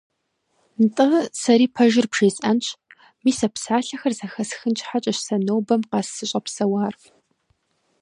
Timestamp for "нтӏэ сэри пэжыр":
0.83-2.05